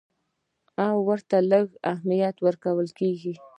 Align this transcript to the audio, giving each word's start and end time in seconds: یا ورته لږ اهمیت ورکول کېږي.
یا 0.77 0.87
ورته 1.07 1.37
لږ 1.51 1.67
اهمیت 1.91 2.35
ورکول 2.45 2.87
کېږي. 2.99 3.33